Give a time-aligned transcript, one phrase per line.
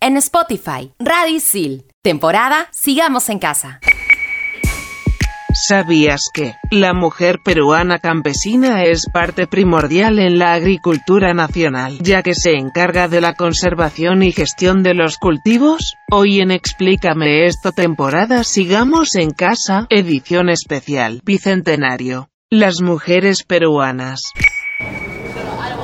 [0.00, 0.92] en Spotify.
[0.98, 1.84] Radio Isil.
[2.02, 3.80] Temporada Sigamos en Casa.
[5.52, 12.34] ¿Sabías que la mujer peruana campesina es parte primordial en la agricultura nacional, ya que
[12.34, 15.94] se encarga de la conservación y gestión de los cultivos?
[16.10, 22.30] Hoy en Explícame esto temporada Sigamos en Casa, edición especial, Bicentenario.
[22.48, 24.22] Las mujeres peruanas.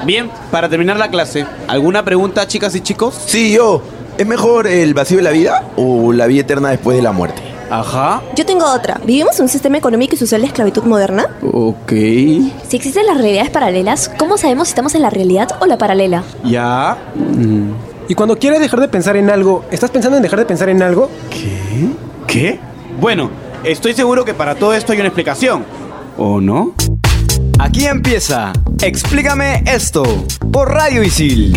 [0.06, 3.14] Bien, para terminar la clase, ¿alguna pregunta chicas y chicos?
[3.26, 3.95] Sí, yo.
[4.18, 7.42] ¿Es mejor el vacío de la vida o la vida eterna después de la muerte?
[7.68, 8.22] Ajá.
[8.34, 8.98] Yo tengo otra.
[9.04, 11.26] ¿Vivimos en un sistema económico y social de esclavitud moderna?
[11.52, 11.90] Ok.
[11.90, 16.22] Si existen las realidades paralelas, ¿cómo sabemos si estamos en la realidad o la paralela?
[16.44, 16.96] Ya.
[17.14, 17.72] Mm.
[18.08, 20.82] Y cuando quieres dejar de pensar en algo, ¿estás pensando en dejar de pensar en
[20.82, 21.10] algo?
[21.28, 21.88] ¿Qué?
[22.26, 22.60] ¿Qué?
[22.98, 23.30] Bueno,
[23.64, 25.64] estoy seguro que para todo esto hay una explicación.
[26.16, 26.72] ¿O no?
[27.58, 28.54] Aquí empieza.
[28.80, 30.04] Explícame esto
[30.50, 31.54] por Radio Isil.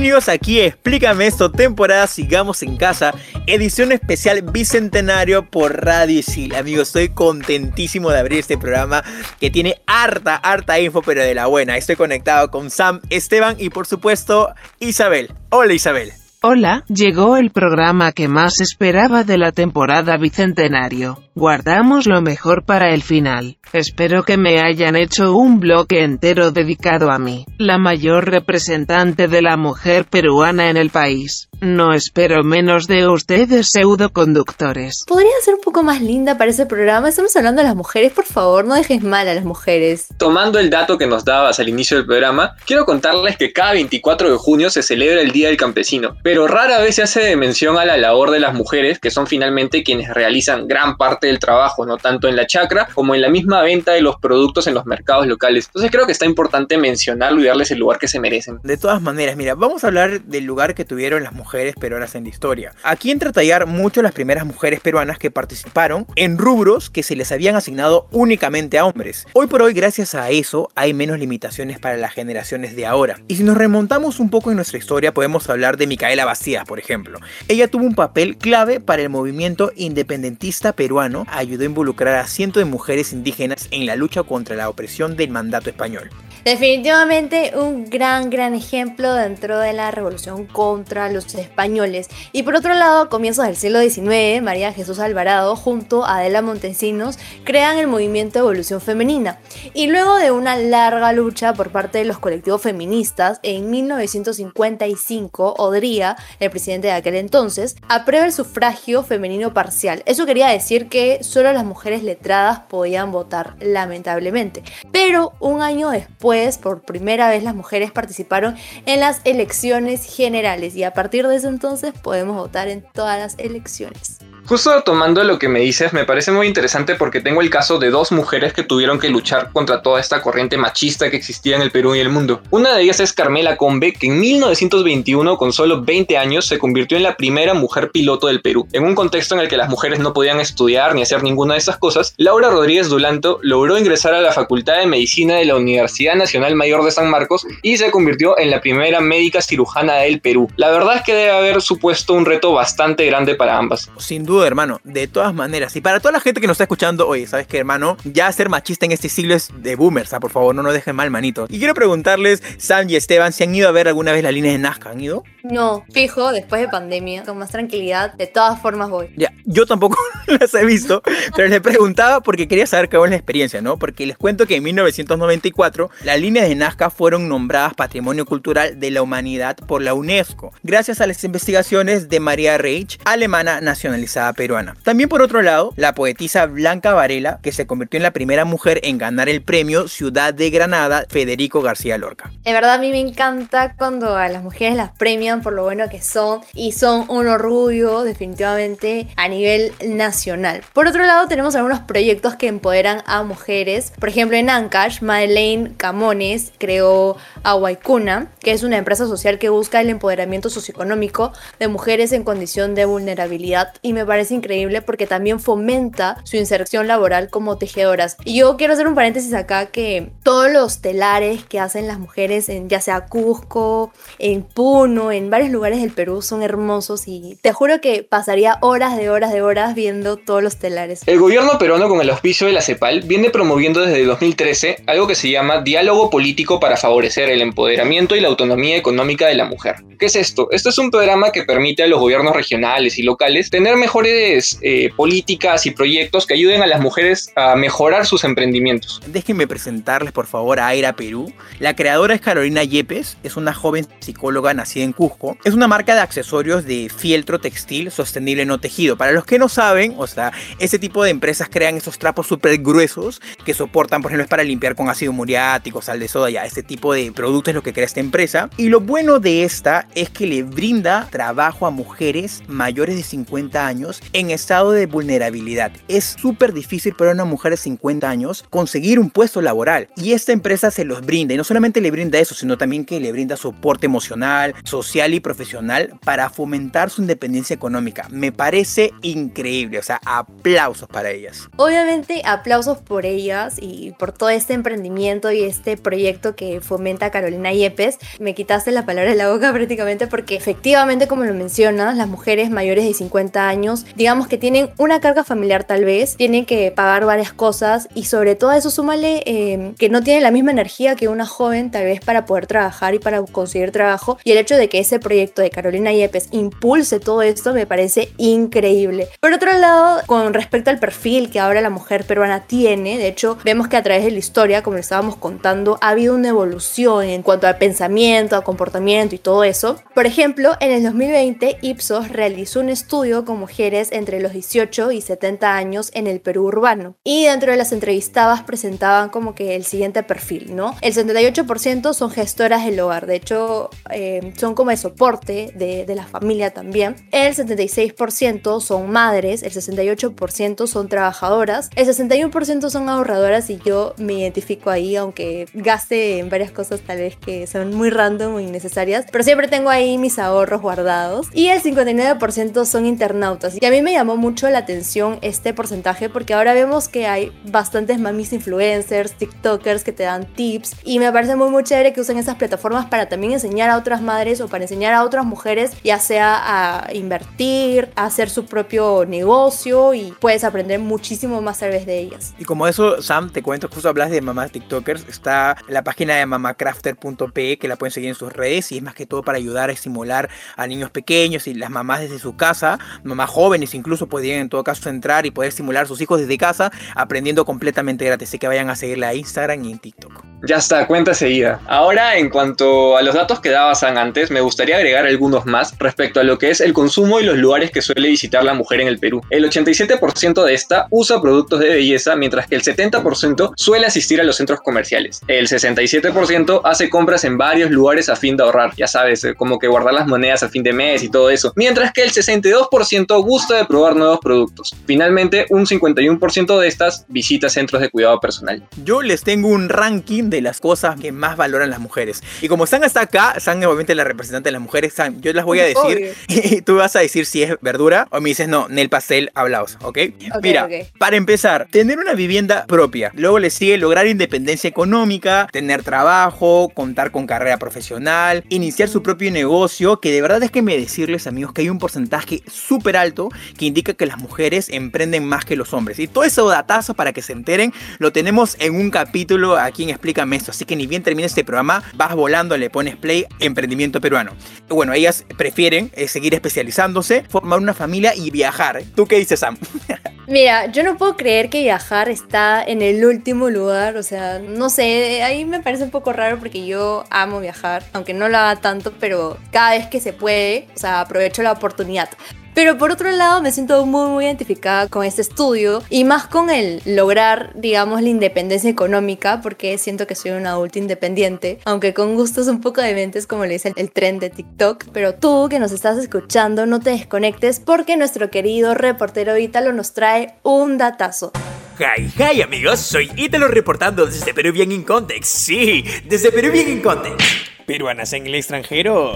[0.00, 3.12] Bienvenidos aquí Explícame esto, temporada Sigamos en Casa,
[3.46, 6.54] edición especial bicentenario por Radio Isil.
[6.54, 9.04] Amigos, estoy contentísimo de abrir este programa
[9.38, 11.76] que tiene harta, harta info, pero de la buena.
[11.76, 15.34] Estoy conectado con Sam, Esteban y por supuesto Isabel.
[15.50, 16.14] Hola Isabel.
[16.40, 21.22] Hola, llegó el programa que más esperaba de la temporada Bicentenario.
[21.36, 23.56] Guardamos lo mejor para el final.
[23.72, 29.40] Espero que me hayan hecho un bloque entero dedicado a mí, la mayor representante de
[29.40, 31.48] la mujer peruana en el país.
[31.60, 35.04] No espero menos de ustedes pseudoconductores.
[35.06, 37.10] ¿Podría ser un poco más linda para ese programa?
[37.10, 40.08] Estamos hablando de las mujeres, por favor, no dejes mal a las mujeres.
[40.16, 44.30] Tomando el dato que nos dabas al inicio del programa, quiero contarles que cada 24
[44.30, 47.84] de junio se celebra el Día del Campesino, pero rara vez se hace mención a
[47.84, 51.96] la labor de las mujeres, que son finalmente quienes realizan gran parte del trabajo, no
[51.96, 55.26] tanto en la chacra como en la misma venta de los productos en los mercados
[55.26, 55.66] locales.
[55.66, 58.60] Entonces creo que está importante mencionarlo y darles el lugar que se merecen.
[58.62, 62.24] De todas maneras, mira, vamos a hablar del lugar que tuvieron las mujeres peruanas en
[62.24, 62.72] la historia.
[62.82, 67.16] Aquí entra a tallar mucho las primeras mujeres peruanas que participaron en rubros que se
[67.16, 69.26] les habían asignado únicamente a hombres.
[69.32, 73.18] Hoy por hoy, gracias a eso, hay menos limitaciones para las generaciones de ahora.
[73.28, 76.78] Y si nos remontamos un poco en nuestra historia, podemos hablar de Micaela Bastida, por
[76.78, 77.18] ejemplo.
[77.48, 82.60] Ella tuvo un papel clave para el movimiento independentista peruano, ayudó a involucrar a cientos
[82.60, 86.10] de mujeres indígenas en la lucha contra la opresión del mandato español.
[86.44, 92.08] Definitivamente un gran, gran ejemplo dentro de la revolución contra los españoles.
[92.32, 96.40] Y por otro lado, a comienzos del siglo XIX, María Jesús Alvarado junto a Adela
[96.40, 99.38] Montesinos crean el movimiento Evolución Femenina.
[99.74, 106.16] Y luego de una larga lucha por parte de los colectivos feministas, en 1955, Odría,
[106.38, 110.02] el presidente de aquel entonces, aprueba el sufragio femenino parcial.
[110.06, 114.62] Eso quería decir que solo las mujeres letradas podían votar, lamentablemente.
[114.90, 118.54] Pero un año después, por primera vez las mujeres participaron
[118.86, 123.36] en las elecciones generales y a partir de ese entonces podemos votar en todas las
[123.38, 124.19] elecciones.
[124.46, 127.90] Justo tomando lo que me dices, me parece muy interesante porque tengo el caso de
[127.90, 131.70] dos mujeres que tuvieron que luchar contra toda esta corriente machista que existía en el
[131.70, 132.40] Perú y el mundo.
[132.50, 136.96] Una de ellas es Carmela Combe, que en 1921, con solo 20 años, se convirtió
[136.96, 138.66] en la primera mujer piloto del Perú.
[138.72, 141.60] En un contexto en el que las mujeres no podían estudiar ni hacer ninguna de
[141.60, 146.14] esas cosas, Laura Rodríguez Dulanto logró ingresar a la Facultad de Medicina de la Universidad
[146.14, 150.48] Nacional Mayor de San Marcos y se convirtió en la primera médica cirujana del Perú.
[150.56, 153.90] La verdad es que debe haber supuesto un reto bastante grande para ambas.
[154.30, 154.80] Duda hermano.
[154.84, 155.74] De todas maneras.
[155.76, 157.96] Y para toda la gente que nos está escuchando, oye, ¿sabes qué, hermano?
[158.04, 160.20] Ya ser machista en este siglo es de boomers, ¿ah?
[160.20, 161.46] por favor, no nos dejen mal, manito.
[161.48, 164.54] Y quiero preguntarles, Sam y Esteban, si han ido a ver alguna vez las líneas
[164.54, 164.90] de Nazca.
[164.90, 165.24] ¿Han ido?
[165.42, 169.10] No, fijo, después de pandemia, con más tranquilidad, de todas formas voy.
[169.16, 171.02] Ya, yo tampoco las he visto,
[171.34, 173.78] pero les preguntaba porque quería saber cómo es la experiencia, ¿no?
[173.78, 178.90] Porque les cuento que en 1994 las líneas de Nazca fueron nombradas Patrimonio Cultural de
[178.90, 184.76] la Humanidad por la UNESCO, gracias a las investigaciones de María Reich, alemana nacionalizada peruana.
[184.82, 188.80] También por otro lado, la poetisa Blanca Varela, que se convirtió en la primera mujer
[188.82, 192.30] en ganar el premio Ciudad de Granada Federico García Lorca.
[192.44, 195.88] De verdad a mí me encanta cuando a las mujeres las premian por lo bueno
[195.88, 200.62] que son y son un orgullo definitivamente a nivel nacional.
[200.72, 203.92] Por otro lado tenemos algunos proyectos que empoderan a mujeres.
[203.98, 209.80] Por ejemplo en Ancash, Madeleine Camones creó Aguaycuna, que es una empresa social que busca
[209.80, 215.38] el empoderamiento socioeconómico de mujeres en condición de vulnerabilidad y me parece increíble porque también
[215.38, 218.16] fomenta su inserción laboral como tejedoras.
[218.24, 222.48] Y yo quiero hacer un paréntesis acá que todos los telares que hacen las mujeres
[222.48, 227.52] en ya sea Cusco, en Puno, en varios lugares del Perú son hermosos y te
[227.52, 231.02] juro que pasaría horas de horas de horas viendo todos los telares.
[231.06, 235.14] El gobierno peruano con el auspicio de la CEPAL viene promoviendo desde 2013 algo que
[235.14, 239.76] se llama diálogo político para favorecer el empoderamiento y la autonomía económica de la mujer.
[240.00, 240.48] ¿Qué es esto?
[240.50, 244.90] Esto es un programa que permite a los gobiernos regionales y locales tener mejores eh,
[244.96, 249.00] políticas y proyectos que ayuden a las mujeres a mejorar sus emprendimientos.
[249.06, 251.32] Déjenme presentarles por favor a Aira Perú.
[251.58, 255.36] La creadora es Carolina Yepes, es una joven psicóloga nacida en Cusco.
[255.44, 258.96] Es una marca de accesorios de fieltro textil sostenible no tejido.
[258.96, 262.58] Para los que no saben, o sea, ese tipo de empresas crean esos trapos súper
[262.58, 266.44] gruesos que soportan, por ejemplo, es para limpiar con ácido muriático, sal de soda, ya,
[266.44, 268.50] este tipo de productos es lo que crea esta empresa.
[268.56, 273.66] Y lo bueno de esta es que le brinda trabajo a mujeres mayores de 50
[273.66, 275.72] años en estado de vulnerabilidad.
[275.88, 279.88] Es súper difícil para una mujer de 50 años conseguir un puesto laboral.
[279.96, 281.34] Y esta empresa se los brinda.
[281.34, 285.20] Y no solamente le brinda eso, sino también que le brinda soporte emocional, social y
[285.20, 288.06] profesional para fomentar su independencia económica.
[288.10, 289.78] Me parece increíble.
[289.78, 291.48] O sea, aplausos para ellas.
[291.56, 297.52] Obviamente, aplausos por ellas y por todo este emprendimiento y este proyecto que fomenta Carolina
[297.52, 297.98] Yepes.
[298.18, 302.50] Me quitaste la palabra de la boca prácticamente porque efectivamente, como lo mencionas, las mujeres
[302.50, 307.04] mayores de 50 años, digamos que tienen una carga familiar tal vez, tienen que pagar
[307.04, 310.96] varias cosas y sobre todo a eso súmale eh, que no tienen la misma energía
[310.96, 314.56] que una joven tal vez para poder trabajar y para conseguir trabajo y el hecho
[314.56, 319.08] de que ese proyecto de Carolina Yepes impulse todo esto me parece increíble.
[319.20, 323.38] Por otro lado, con respecto al perfil que ahora la mujer peruana tiene, de hecho
[323.44, 327.04] vemos que a través de la historia, como le estábamos contando, ha habido una evolución
[327.04, 329.76] en cuanto al pensamiento, al comportamiento y todo eso.
[329.94, 335.00] Por ejemplo, en el 2020 Ipsos realizó un estudio con mujeres entre los 18 y
[335.00, 339.64] 70 años en el Perú urbano y dentro de las entrevistadas presentaban como que el
[339.64, 340.74] siguiente perfil, ¿no?
[340.80, 345.94] El 78% son gestoras del hogar, de hecho eh, son como el soporte de, de
[345.94, 346.96] la familia también.
[347.12, 354.14] El 76% son madres, el 68% son trabajadoras, el 61% son ahorradoras y yo me
[354.14, 359.06] identifico ahí, aunque gaste en varias cosas tal vez que son muy random o innecesarias,
[359.10, 361.28] pero siempre tengo ahí mis ahorros guardados.
[361.32, 363.59] Y el 59% son internautas.
[363.62, 367.30] Y a mí me llamó mucho la atención este porcentaje porque ahora vemos que hay
[367.44, 372.00] bastantes mamis influencers, TikTokers que te dan tips y me parece muy muy chévere que
[372.00, 375.72] usen esas plataformas para también enseñar a otras madres o para enseñar a otras mujeres
[375.84, 381.66] ya sea a invertir, a hacer su propio negocio y puedes aprender muchísimo más a
[381.66, 382.32] través de ellas.
[382.38, 386.24] Y como eso, Sam, te cuento, justo hablas de mamás TikTokers, está la página de
[386.24, 389.68] mamacrafter.p que la pueden seguir en sus redes y es más que todo para ayudar
[389.68, 393.28] a estimular a niños pequeños y las mamás desde su casa, mamás
[393.72, 397.44] incluso podrían en todo caso entrar y poder estimular a sus hijos desde casa aprendiendo
[397.44, 398.28] completamente gratis.
[398.28, 400.24] Así que vayan a seguirla a Instagram y en TikTok.
[400.42, 401.60] Ya está, cuenta seguida.
[401.66, 405.76] Ahora, en cuanto a los datos que daba San antes, me gustaría agregar algunos más
[405.78, 408.80] respecto a lo que es el consumo y los lugares que suele visitar la mujer
[408.80, 409.20] en el Perú.
[409.28, 414.24] El 87% de esta usa productos de belleza, mientras que el 70% suele asistir a
[414.24, 415.20] los centros comerciales.
[415.28, 419.58] El 67% hace compras en varios lugares a fin de ahorrar, ya sabes, eh, como
[419.58, 423.24] que guardar las monedas a fin de mes y todo eso, mientras que el 62%
[423.30, 424.74] gusta de probar nuevos productos.
[424.86, 428.66] Finalmente, un 51% de estas visita centros de cuidado personal.
[428.84, 432.24] Yo les tengo un ranking de las cosas que más valoran las mujeres.
[432.42, 435.44] Y como están hasta acá, están obviamente la representante de las mujeres, Sam, yo las
[435.44, 438.66] voy a decir y tú vas a decir si es verdura o me dices no,
[438.68, 439.98] Nel Pastel, hablaos, ¿ok?
[440.42, 440.68] Mira,
[440.98, 443.12] para empezar, tener una vivienda propia.
[443.14, 449.30] Luego le sigue lograr independencia económica, tener trabajo, contar con carrera profesional, iniciar su propio
[449.30, 453.19] negocio, que de verdad es que me decirles amigos que hay un porcentaje súper alto
[453.58, 455.98] que indica que las mujeres emprenden más que los hombres.
[455.98, 459.90] Y todo eso datazo para que se enteren lo tenemos en un capítulo aquí en
[459.90, 460.50] Explícame esto.
[460.50, 464.32] Así que ni bien termine este programa, vas volando, le pones play, emprendimiento peruano.
[464.68, 468.82] Bueno, ellas prefieren eh, seguir especializándose, formar una familia y viajar.
[468.94, 469.56] ¿Tú qué dices, Sam?
[470.30, 474.70] Mira, yo no puedo creer que viajar está en el último lugar, o sea, no
[474.70, 478.60] sé, ahí me parece un poco raro porque yo amo viajar, aunque no lo haga
[478.60, 482.10] tanto, pero cada vez que se puede, o sea, aprovecho la oportunidad.
[482.54, 486.50] Pero por otro lado me siento muy muy identificada con este estudio y más con
[486.50, 492.16] el lograr, digamos, la independencia económica porque siento que soy un adulto independiente, aunque con
[492.16, 494.86] gustos un poco de mentes como le dice el tren de TikTok.
[494.92, 499.92] Pero tú que nos estás escuchando no te desconectes porque nuestro querido reportero Ítalo nos
[499.92, 501.32] trae un datazo.
[501.78, 505.34] Hi, hi amigos, soy Ítalo reportando desde Peruvian in Context.
[505.34, 507.20] Sí, desde Peruvian in Context.
[507.66, 509.14] ¿Peruanas en el extranjero?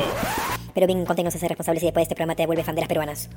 [0.74, 2.74] Pero bien Conte no se hace responsable si después de este programa te vuelve fan
[2.74, 3.30] de las peruanas.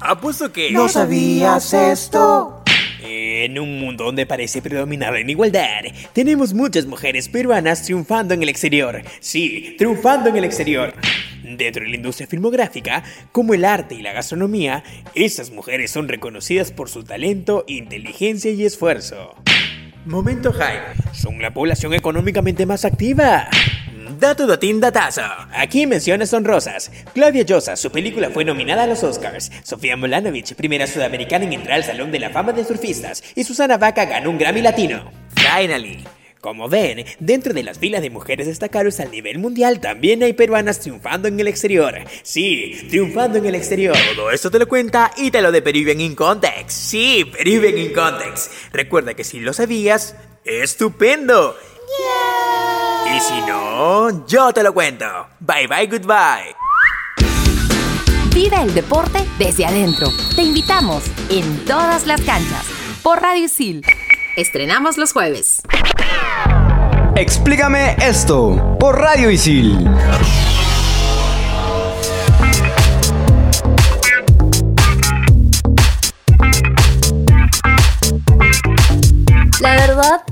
[0.00, 0.72] Apuesto que...
[0.72, 2.62] ¿No sabías esto?
[3.04, 8.48] En un mundo donde parece predominar la igualdad, tenemos muchas mujeres peruanas triunfando en el
[8.48, 9.02] exterior.
[9.20, 10.94] Sí, triunfando en el exterior.
[11.42, 13.02] Dentro de la industria filmográfica,
[13.32, 18.64] como el arte y la gastronomía, esas mujeres son reconocidas por su talento, inteligencia y
[18.64, 19.34] esfuerzo.
[20.06, 20.80] Momento high.
[21.12, 23.48] Son la población económicamente más activa.
[24.22, 25.22] Dato datín datazo.
[25.52, 26.92] Aquí menciones honrosas.
[27.12, 29.50] Claudia Llosa, su película fue nominada a los Oscars.
[29.64, 33.24] Sofía Molanovich, primera sudamericana en entrar al Salón de la Fama de Surfistas.
[33.34, 35.10] Y Susana Vaca ganó un Grammy Latino.
[35.34, 36.04] Finally.
[36.40, 40.78] Como ven, dentro de las filas de mujeres destacadas al nivel mundial también hay peruanas
[40.78, 41.96] triunfando en el exterior.
[42.22, 43.96] Sí, triunfando en el exterior.
[44.14, 46.70] Todo esto te lo cuenta y te lo de Peruvian in Context.
[46.70, 48.52] Sí, Peruvian in Context.
[48.72, 50.14] Recuerda que si lo sabías,
[50.44, 51.56] estupendo.
[53.14, 55.04] Y si no, yo te lo cuento.
[55.40, 56.56] Bye bye, goodbye.
[58.34, 60.08] Vive el deporte desde adentro.
[60.34, 62.64] Te invitamos en todas las canchas
[63.02, 63.84] por Radio Isil.
[64.36, 65.60] Estrenamos los jueves.
[67.14, 69.86] Explícame esto por Radio Isil.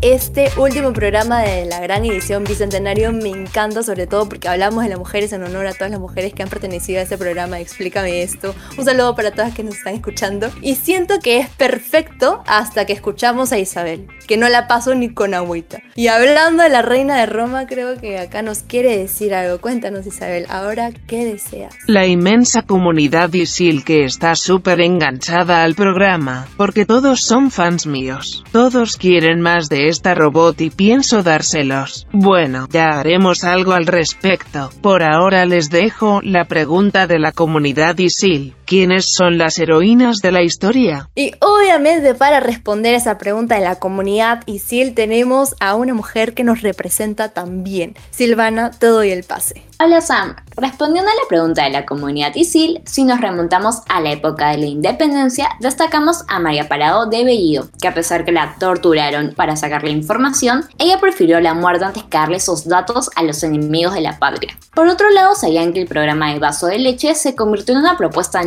[0.01, 4.89] Este último programa de la gran edición Bicentenario me encanta, sobre todo porque hablamos de
[4.89, 7.61] las mujeres en honor a todas las mujeres que han pertenecido a este programa.
[7.61, 8.55] Explícame esto.
[8.79, 10.51] Un saludo para todas que nos están escuchando.
[10.63, 15.13] Y siento que es perfecto hasta que escuchamos a Isabel, que no la paso ni
[15.13, 15.83] con agüita.
[15.95, 19.61] Y hablando de la reina de Roma, creo que acá nos quiere decir algo.
[19.61, 21.75] Cuéntanos, Isabel, ahora, ¿qué deseas?
[21.87, 28.43] La inmensa comunidad Isil que está súper enganchada al programa, porque todos son fans míos.
[28.53, 32.07] Todos quieren más de esta robot y pienso dárselos.
[32.13, 34.71] Bueno, ya haremos algo al respecto.
[34.81, 38.55] Por ahora les dejo la pregunta de la comunidad Isil.
[38.71, 41.11] ¿Quiénes son las heroínas de la historia?
[41.17, 46.45] Y obviamente para responder esa pregunta de la comunidad Isil tenemos a una mujer que
[46.45, 47.97] nos representa también.
[48.13, 49.65] Silvana, te doy el pase.
[49.83, 54.13] Hola Sam, respondiendo a la pregunta de la comunidad ISIL, si nos remontamos a la
[54.13, 58.57] época de la independencia, destacamos a María Parado de Bellido, que a pesar que la
[58.59, 63.43] torturaron para sacarle información, ella prefirió la muerte antes que darle sus datos a los
[63.43, 64.55] enemigos de la patria.
[64.75, 67.97] Por otro lado, sabían que el programa de vaso de leche se convirtió en una
[67.97, 68.43] propuesta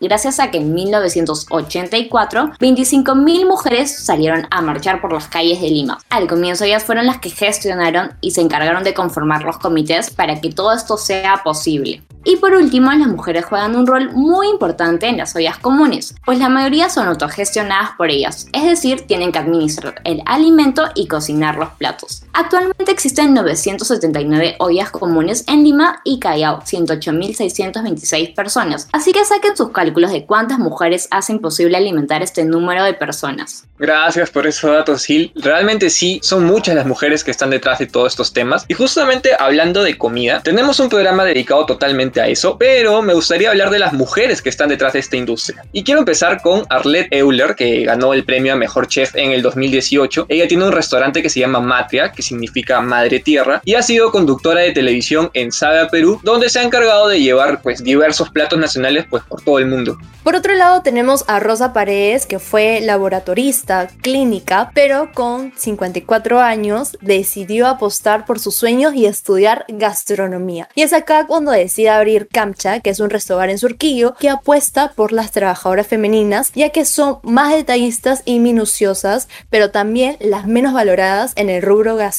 [0.00, 5.98] gracias a que en 1984 25.000 mujeres salieron a marchar por las calles de Lima.
[6.10, 10.40] Al comienzo ellas fueron las que gestionaron y se encargaron de conformar los comités para
[10.40, 12.02] que todo esto sea posible.
[12.24, 16.38] Y por último, las mujeres juegan un rol muy importante en las ollas comunes, pues
[16.38, 21.56] la mayoría son autogestionadas por ellas, es decir, tienen que administrar el alimento y cocinar
[21.56, 22.23] los platos.
[22.36, 29.70] Actualmente existen 979 ollas comunes en Lima y Callao, 108.626 personas, así que saquen sus
[29.70, 33.68] cálculos de cuántas mujeres hacen posible alimentar este número de personas.
[33.78, 35.30] Gracias por esos datos, Sil.
[35.36, 38.64] Realmente sí, son muchas las mujeres que están detrás de todos estos temas.
[38.66, 43.50] Y justamente hablando de comida, tenemos un programa dedicado totalmente a eso, pero me gustaría
[43.50, 45.64] hablar de las mujeres que están detrás de esta industria.
[45.72, 49.42] Y quiero empezar con Arlette Euler, que ganó el premio a Mejor Chef en el
[49.42, 50.26] 2018.
[50.28, 54.10] Ella tiene un restaurante que se llama Matria, que significa Madre Tierra, y ha sido
[54.10, 58.58] conductora de televisión en Saga Perú, donde se ha encargado de llevar pues diversos platos
[58.58, 59.98] nacionales pues por todo el mundo.
[60.24, 66.96] Por otro lado tenemos a Rosa Paredes, que fue laboratorista clínica, pero con 54 años
[67.02, 70.68] decidió apostar por sus sueños y estudiar gastronomía.
[70.74, 74.92] Y es acá cuando decide abrir Kamcha, que es un restaurante en Surquillo, que apuesta
[74.96, 80.72] por las trabajadoras femeninas, ya que son más detallistas y minuciosas, pero también las menos
[80.72, 82.13] valoradas en el rubro gastronómico.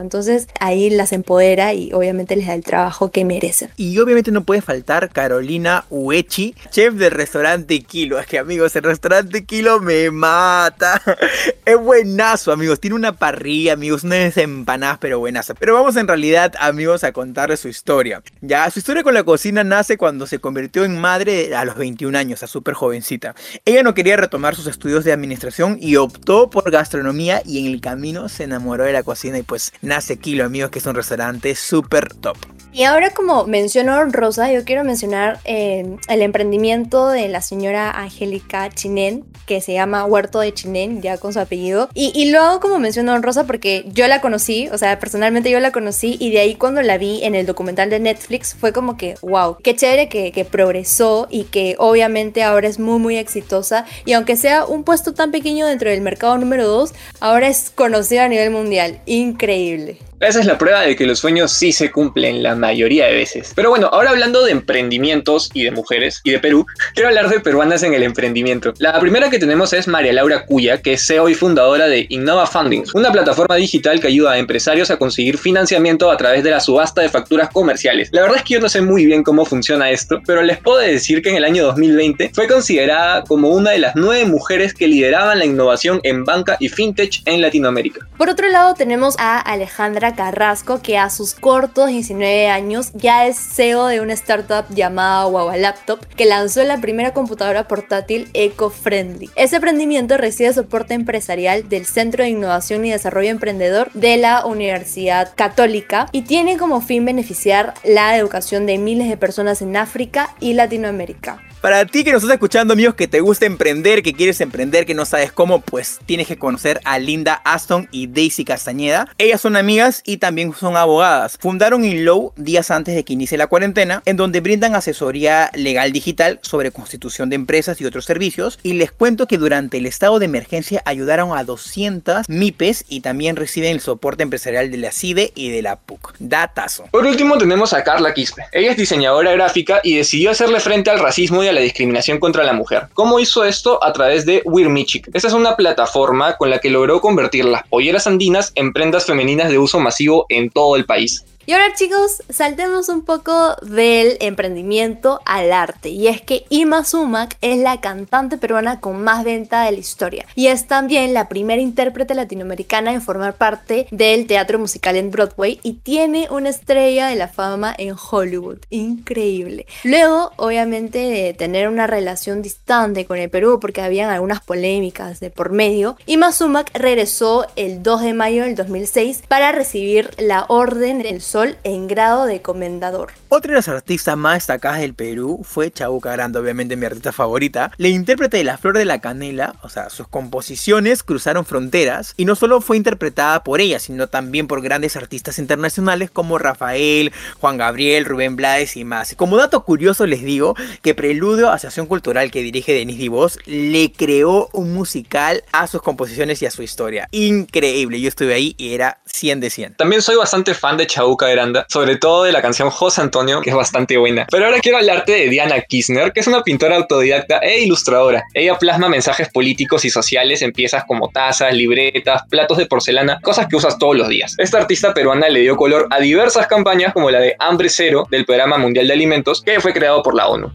[0.00, 3.70] Entonces ahí las empodera y obviamente les da el trabajo que merecen.
[3.76, 8.18] Y obviamente no puede faltar Carolina Uechi, chef del restaurante Kilo.
[8.18, 11.00] Es que amigos, el restaurante Kilo me mata.
[11.64, 12.78] Es buenazo, amigos.
[12.78, 15.50] Tiene una parrilla, amigos, unas empanadas, pero buenas.
[15.58, 18.22] Pero vamos en realidad, amigos, a contarles su historia.
[18.42, 22.18] Ya, su historia con la cocina nace cuando se convirtió en madre a los 21
[22.18, 23.34] años, a súper jovencita.
[23.64, 27.80] Ella no quería retomar sus estudios de administración y optó por gastronomía y en el
[27.80, 31.54] camino se enamoró de la cocina y pues nace Kilo, amigos, que es un restaurante
[31.54, 32.36] súper top.
[32.74, 38.68] Y ahora como mencionó Rosa, yo quiero mencionar eh, el emprendimiento de la señora Angélica
[38.68, 41.88] Chinen, que se llama Huerto de Chinen, ya con su apellido.
[41.94, 45.60] Y, y lo hago como mencionó Rosa porque yo la conocí, o sea, personalmente yo
[45.60, 48.96] la conocí y de ahí cuando la vi en el documental de Netflix fue como
[48.96, 53.86] que, wow, qué chévere que, que progresó y que obviamente ahora es muy, muy exitosa.
[54.04, 58.24] Y aunque sea un puesto tan pequeño dentro del mercado número 2, ahora es conocida
[58.24, 59.00] a nivel mundial.
[59.14, 59.96] Increíble.
[60.24, 63.52] Esa es la prueba de que los sueños sí se cumplen la mayoría de veces.
[63.54, 66.64] Pero bueno, ahora hablando de emprendimientos y de mujeres y de Perú,
[66.94, 68.72] quiero hablar de peruanas en el emprendimiento.
[68.78, 72.46] La primera que tenemos es María Laura Cuya, que es CEO y fundadora de Innova
[72.46, 76.60] Funding, una plataforma digital que ayuda a empresarios a conseguir financiamiento a través de la
[76.60, 78.08] subasta de facturas comerciales.
[78.10, 80.78] La verdad es que yo no sé muy bien cómo funciona esto, pero les puedo
[80.78, 84.88] decir que en el año 2020 fue considerada como una de las nueve mujeres que
[84.88, 88.08] lideraban la innovación en banca y fintech en Latinoamérica.
[88.16, 93.36] Por otro lado tenemos a Alejandra Carrasco, que a sus cortos 19 años ya es
[93.38, 99.30] CEO de una startup llamada Wawa Laptop, que lanzó la primera computadora portátil eco-friendly.
[99.36, 105.32] Ese emprendimiento recibe soporte empresarial del Centro de Innovación y Desarrollo Emprendedor de la Universidad
[105.34, 110.54] Católica y tiene como fin beneficiar la educación de miles de personas en África y
[110.54, 111.42] Latinoamérica.
[111.64, 114.92] Para ti que nos estás escuchando, amigos, que te gusta emprender, que quieres emprender, que
[114.92, 119.08] no sabes cómo, pues tienes que conocer a Linda Aston y Daisy Castañeda.
[119.16, 121.38] Ellas son amigas y también son abogadas.
[121.40, 126.38] Fundaron InLow días antes de que inicie la cuarentena, en donde brindan asesoría legal digital
[126.42, 128.58] sobre constitución de empresas y otros servicios.
[128.62, 133.36] Y les cuento que durante el estado de emergencia ayudaron a 200 MIPES y también
[133.36, 136.14] reciben el soporte empresarial de la CIDE y de la PUC.
[136.18, 136.84] Datazo.
[136.90, 138.42] Por último tenemos a Carla Quispe.
[138.52, 142.44] Ella es diseñadora gráfica y decidió hacerle frente al racismo y a la discriminación contra
[142.44, 142.88] la mujer.
[142.92, 143.82] ¿Cómo hizo esto?
[143.82, 145.08] A través de Wirmichic.
[145.14, 149.48] Esta es una plataforma con la que logró convertir las polleras andinas en prendas femeninas
[149.48, 151.24] de uso masivo en todo el país.
[151.46, 155.90] Y ahora chicos, saltemos un poco del emprendimiento al arte.
[155.90, 160.26] Y es que Ima Sumac es la cantante peruana con más venta de la historia.
[160.34, 165.60] Y es también la primera intérprete latinoamericana en formar parte del teatro musical en Broadway.
[165.62, 168.58] Y tiene una estrella de la fama en Hollywood.
[168.70, 169.66] Increíble.
[169.82, 175.28] Luego, obviamente, de tener una relación distante con el Perú, porque habían algunas polémicas de
[175.28, 181.02] por medio, Ima Sumac regresó el 2 de mayo del 2006 para recibir la Orden
[181.02, 183.12] del en grado de comendador.
[183.28, 187.72] Otra de las artistas más destacadas del Perú fue Chabuca Grande, obviamente mi artista favorita.
[187.76, 192.24] La intérprete de La Flor de la Canela, o sea, sus composiciones cruzaron fronteras y
[192.24, 197.58] no solo fue interpretada por ella, sino también por grandes artistas internacionales como Rafael, Juan
[197.58, 199.16] Gabriel, Rubén Blades y más.
[199.16, 204.50] Como dato curioso les digo que Preludio, Asociación Cultural que dirige Denis Divos, le creó
[204.52, 207.08] un musical a sus composiciones y a su historia.
[207.10, 209.74] Increíble, yo estuve ahí y era 100 de 100.
[209.74, 211.23] También soy bastante fan de Chabuca
[211.68, 214.26] Sobre todo de la canción José Antonio, que es bastante buena.
[214.30, 218.24] Pero ahora quiero hablarte de Diana Kirchner, que es una pintora autodidacta e ilustradora.
[218.34, 223.46] Ella plasma mensajes políticos y sociales en piezas como tazas, libretas, platos de porcelana, cosas
[223.48, 224.34] que usas todos los días.
[224.38, 228.24] Esta artista peruana le dio color a diversas campañas como la de Hambre Cero del
[228.24, 230.50] Programa Mundial de Alimentos, que fue creado por la ONU.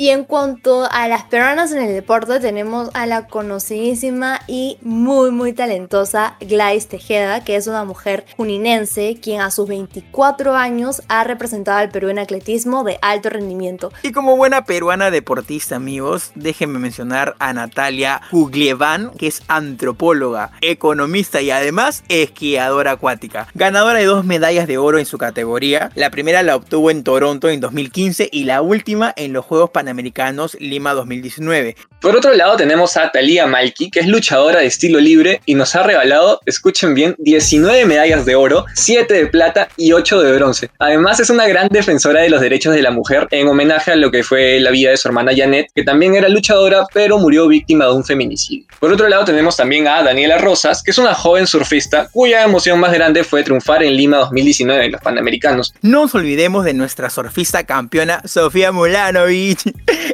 [0.00, 5.30] Y en cuanto a las peruanas en el deporte, tenemos a la conocidísima y muy
[5.30, 11.22] muy talentosa Gladys Tejeda, que es una mujer juninense quien a sus 24 años ha
[11.24, 13.92] representado al Perú en atletismo de alto rendimiento.
[14.02, 21.42] Y como buena peruana deportista, amigos, déjenme mencionar a Natalia Juglievan, que es antropóloga, economista
[21.42, 23.48] y además esquiadora acuática.
[23.54, 25.90] Ganadora de dos medallas de oro en su categoría.
[25.94, 29.89] La primera la obtuvo en Toronto en 2015 y la última en los Juegos Panamericanos
[29.90, 31.74] Panamericanos Lima 2019.
[32.00, 35.74] Por otro lado tenemos a Talia Malki, que es luchadora de estilo libre y nos
[35.74, 40.70] ha regalado, escuchen bien, 19 medallas de oro, 7 de plata y 8 de bronce.
[40.78, 44.12] Además es una gran defensora de los derechos de la mujer en homenaje a lo
[44.12, 47.86] que fue la vida de su hermana Janet, que también era luchadora pero murió víctima
[47.86, 48.66] de un feminicidio.
[48.78, 52.78] Por otro lado tenemos también a Daniela Rosas, que es una joven surfista cuya emoción
[52.78, 55.74] más grande fue triunfar en Lima 2019 en los Panamericanos.
[55.82, 59.64] No nos olvidemos de nuestra surfista campeona Sofía Mulanovich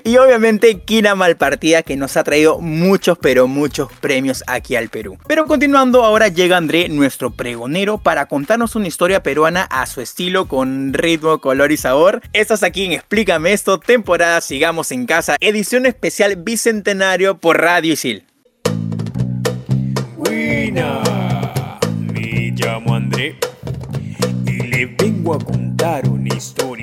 [0.04, 5.18] y obviamente Kina Malpartida que nos ha traído muchos pero muchos premios aquí al Perú.
[5.26, 10.46] Pero continuando ahora llega André, nuestro pregonero, para contarnos una historia peruana a su estilo
[10.46, 12.22] con ritmo, color y sabor.
[12.32, 18.24] Estás aquí en Explícame esto, temporada Sigamos en Casa, edición especial bicentenario por Radio Isil.
[20.16, 21.02] Buena,
[22.00, 23.36] me llamo André
[24.46, 26.75] y le vengo a contar una historia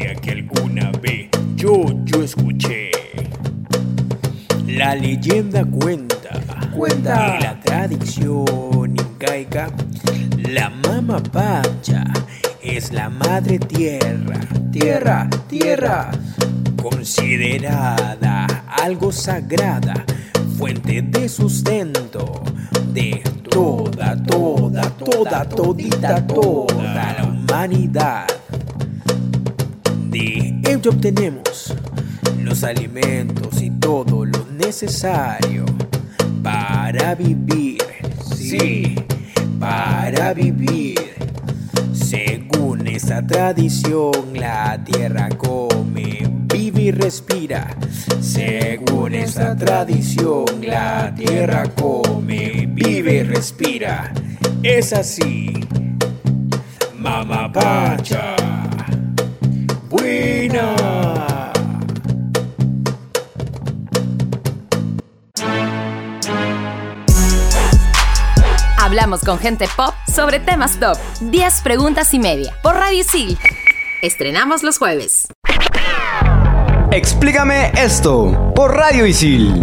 [1.74, 2.92] yo, yo escuché.
[4.68, 6.40] La leyenda cuenta,
[6.76, 9.70] cuenta que la tradición incaica,
[10.38, 12.04] la mama pacha
[12.62, 14.40] es la madre tierra,
[14.72, 16.12] tierra, tierra,
[16.82, 18.48] considerada
[18.82, 20.06] algo sagrada,
[20.58, 22.44] fuente de sustento
[22.94, 28.43] de toda, toda, toda, todita, toda la humanidad.
[30.86, 31.74] Obtenemos
[32.40, 35.66] los alimentos y todo lo necesario
[36.44, 37.82] para vivir.
[38.36, 38.96] Sí,
[39.60, 41.14] para vivir.
[43.04, 47.76] esta tradición, la tierra come, vive y respira.
[48.22, 54.14] Según esta tradición, la tierra come, vive y respira.
[54.64, 55.66] Es así.
[56.98, 58.36] Mamá Pacha.
[59.90, 60.33] Buena.
[69.04, 70.98] Con gente pop sobre temas top.
[71.20, 72.56] 10 preguntas y media.
[72.64, 73.38] Por Radio Isil.
[74.02, 75.28] Estrenamos los jueves.
[76.90, 79.62] Explícame esto por Radio Isil.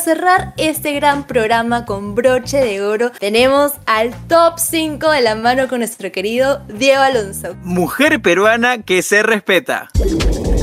[0.00, 5.68] Cerrar este gran programa con broche de oro, tenemos al top 5 de la mano
[5.68, 7.54] con nuestro querido Diego Alonso.
[7.62, 9.90] Mujer peruana que se respeta.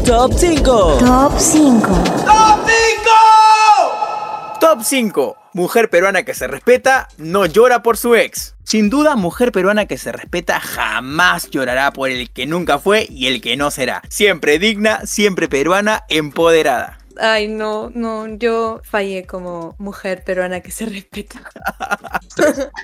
[0.06, 0.98] Top 5.
[1.00, 1.88] Top 5.
[2.26, 4.60] ¡Top 5!
[4.60, 5.38] Top 5.
[5.54, 8.56] Mujer peruana que se respeta no llora por su ex.
[8.64, 13.28] Sin duda, mujer peruana que se respeta jamás llorará por el que nunca fue y
[13.28, 14.02] el que no será.
[14.10, 16.97] Siempre digna, siempre peruana, empoderada.
[17.20, 21.42] Ay, no, no, yo fallé como mujer peruana que se respeta.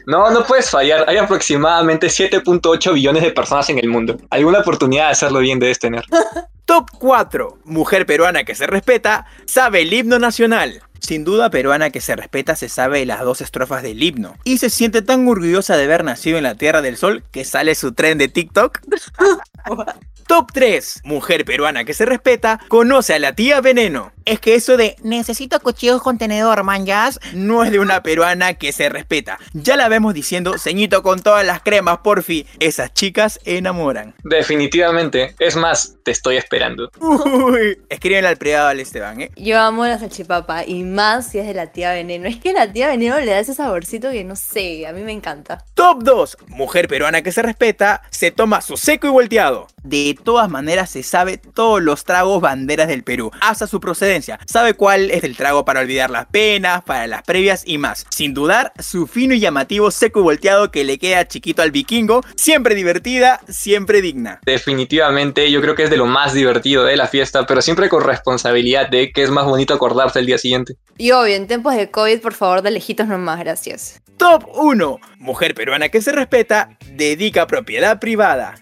[0.06, 1.06] No, no puedes fallar.
[1.08, 4.17] Hay aproximadamente 7.8 billones de personas en el mundo.
[4.30, 6.04] Alguna oportunidad de hacerlo bien debes tener.
[6.65, 7.60] Top 4.
[7.65, 10.82] Mujer peruana que se respeta sabe el himno nacional.
[11.00, 14.38] Sin duda, peruana que se respeta se sabe las dos estrofas del himno.
[14.46, 17.76] Y se siente tan orgullosa de haber nacido en la Tierra del Sol que sale
[17.76, 18.80] su tren de TikTok.
[20.27, 21.01] Top 3.
[21.03, 24.12] Mujer peruana que se respeta conoce a la tía Veneno.
[24.25, 28.71] Es que eso de necesito cuchillos con tenedor, manjas, no es de una peruana que
[28.71, 29.38] se respeta.
[29.53, 32.45] Ya la vemos diciendo, ceñito con todas las cremas, porfi.
[32.59, 34.15] Esas chicas enamoran.
[34.23, 35.36] Definitivamente.
[35.39, 36.89] Es más, te estoy esperando.
[36.99, 39.31] Uy, escríbenle al privado al Esteban, ¿eh?
[39.36, 42.27] Yo amo la salchipapa y más si es de la tía Veneno.
[42.27, 45.12] Es que la tía Veneno le da ese saborcito que no sé, a mí me
[45.12, 45.65] encanta.
[45.73, 46.38] Top 2.
[46.47, 49.67] Mujer peruana que se respeta, se toma su seco y volteado.
[49.83, 54.39] De todas maneras se sabe todos los tragos banderas del Perú, hasta su procedencia.
[54.45, 58.06] Sabe cuál es el trago para olvidar las penas, para las previas y más.
[58.10, 62.23] Sin dudar, su fino y llamativo seco y volteado que le queda chiquito al vikingo,
[62.36, 64.39] siempre divertida, siempre digna.
[64.45, 68.04] Definitivamente, yo creo que es de lo más divertido de la fiesta, pero siempre con
[68.04, 70.76] responsabilidad de que es más bonito acordarse el día siguiente.
[70.97, 74.02] Y obvio, en tiempos de COVID, por favor, de lejitos nomás, gracias.
[74.17, 74.99] Top 1.
[75.19, 78.56] Mujer peruana que se respeta, dedica propiedad privada.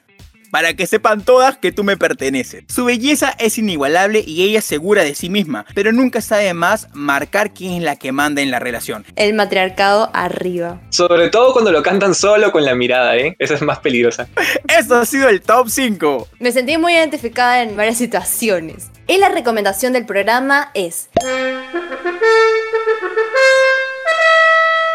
[0.51, 2.63] Para que sepan todas que tú me perteneces.
[2.67, 6.89] Su belleza es inigualable y ella es segura de sí misma, pero nunca sabe más
[6.93, 9.05] marcar quién es la que manda en la relación.
[9.15, 10.81] El matriarcado arriba.
[10.89, 13.35] Sobre todo cuando lo cantan solo con la mirada, ¿eh?
[13.39, 14.27] Esa es más peligrosa.
[14.67, 16.27] Eso ha sido el top 5.
[16.39, 18.89] Me sentí muy identificada en varias situaciones.
[19.07, 21.09] Y la recomendación del programa es...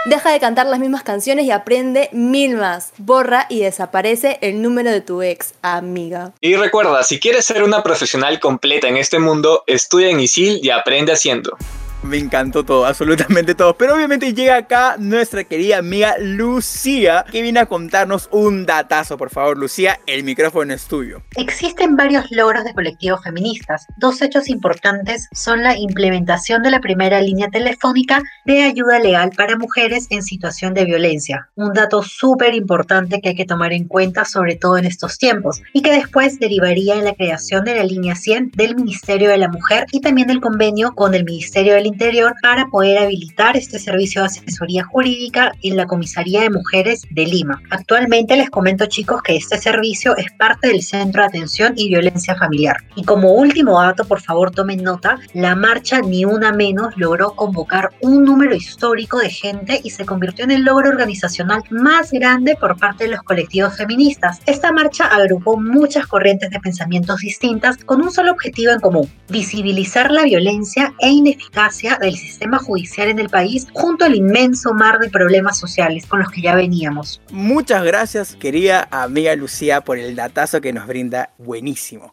[0.07, 2.93] Deja de cantar las mismas canciones y aprende mil más.
[2.97, 6.31] Borra y desaparece el número de tu ex, amiga.
[6.41, 10.71] Y recuerda, si quieres ser una profesional completa en este mundo, estudia en ISIL y
[10.71, 11.57] aprende haciendo.
[12.03, 13.77] Me encantó todo, absolutamente todo.
[13.77, 19.17] Pero obviamente llega acá nuestra querida amiga Lucía, que viene a contarnos un datazo.
[19.17, 21.23] Por favor, Lucía, el micrófono es tuyo.
[21.37, 23.87] Existen varios logros de colectivos feministas.
[23.99, 29.57] Dos hechos importantes son la implementación de la primera línea telefónica de ayuda legal para
[29.57, 31.49] mujeres en situación de violencia.
[31.55, 35.63] Un dato súper importante que hay que tomar en cuenta, sobre todo en estos tiempos,
[35.73, 39.49] y que después derivaría en la creación de la línea 100 del Ministerio de la
[39.49, 44.27] Mujer y también del convenio con el Ministerio Interior para poder habilitar este servicio de
[44.27, 47.63] asesoría jurídica en la Comisaría de Mujeres de Lima.
[47.71, 52.35] Actualmente les comento chicos que este servicio es parte del Centro de Atención y Violencia
[52.35, 52.77] Familiar.
[52.97, 57.91] Y como último dato, por favor tomen nota, la marcha Ni Una Menos logró convocar
[58.01, 62.79] un número histórico de gente y se convirtió en el logro organizacional más grande por
[62.79, 64.41] parte de los colectivos feministas.
[64.47, 70.11] Esta marcha agrupó muchas corrientes de pensamientos distintas con un solo objetivo en común, visibilizar
[70.11, 75.11] la violencia e ineficacia del sistema judicial en el país junto al inmenso mar de
[75.11, 77.21] problemas sociales con los que ya veníamos.
[77.31, 81.31] Muchas gracias, querida amiga Lucía, por el datazo que nos brinda.
[81.39, 82.13] Buenísimo.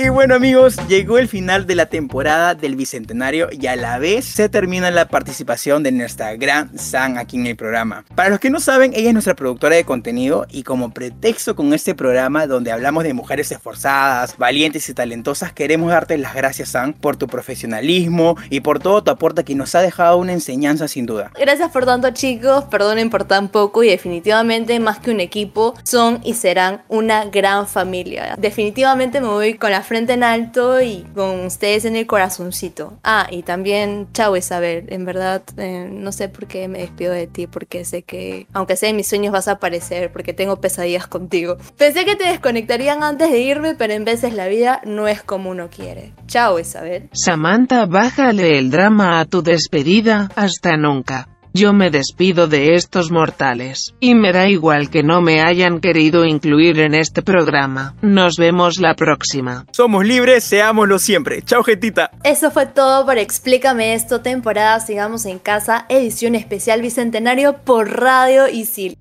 [0.00, 4.26] Y bueno amigos, llegó el final de la temporada del Bicentenario y a la vez
[4.26, 8.04] se termina la participación de nuestra gran San aquí en el programa.
[8.14, 11.74] Para los que no saben, ella es nuestra productora de contenido y como pretexto con
[11.74, 16.92] este programa donde hablamos de mujeres esforzadas, valientes y talentosas, queremos darte las gracias San
[16.92, 21.06] por tu profesionalismo y por todo tu aporte que nos ha dejado una enseñanza sin
[21.06, 21.32] duda.
[21.36, 26.20] Gracias por tanto chicos, perdonen por tan poco y definitivamente más que un equipo son
[26.22, 28.36] y serán una gran familia.
[28.38, 32.98] Definitivamente me voy con la frente en alto y con ustedes en el corazoncito.
[33.02, 37.26] Ah, y también, chao Isabel, en verdad eh, no sé por qué me despido de
[37.26, 41.06] ti, porque sé que, aunque sea en mis sueños vas a aparecer, porque tengo pesadillas
[41.06, 41.56] contigo.
[41.76, 45.50] Pensé que te desconectarían antes de irme, pero en veces la vida no es como
[45.50, 46.12] uno quiere.
[46.26, 47.08] Chao Isabel.
[47.12, 51.37] Samantha, bájale el drama a tu despedida, hasta nunca.
[51.52, 56.24] Yo me despido de estos mortales, y me da igual que no me hayan querido
[56.24, 57.94] incluir en este programa.
[58.02, 59.66] Nos vemos la próxima.
[59.72, 61.42] Somos libres, seámoslo siempre.
[61.42, 62.10] Chao, gentita.
[62.24, 68.48] Eso fue todo por Explícame esto, temporada Sigamos en Casa, edición especial Bicentenario por Radio
[68.48, 68.98] Isil.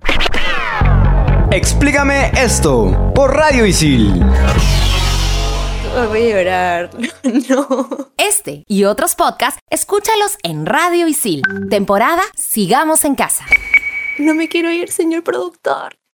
[1.51, 4.21] Explícame esto por Radio Isil.
[6.05, 6.89] Voy a llorar.
[7.49, 8.11] No.
[8.17, 11.41] Este y otros podcasts, escúchalos en Radio Isil.
[11.69, 13.45] Temporada Sigamos en Casa.
[14.19, 15.97] No me quiero ir, señor productor.